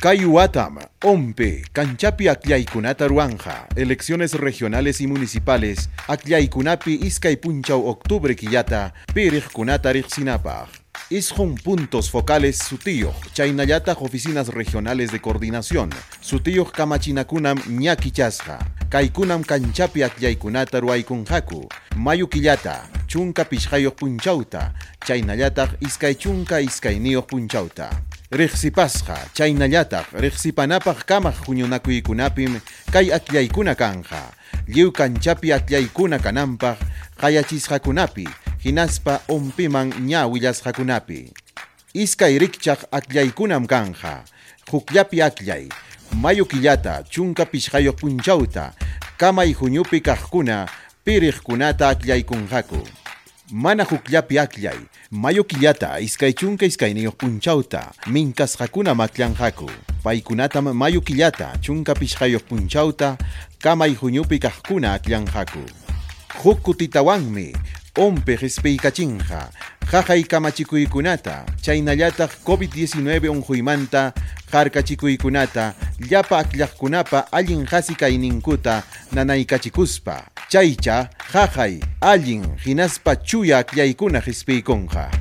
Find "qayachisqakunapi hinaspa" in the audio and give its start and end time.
37.18-39.20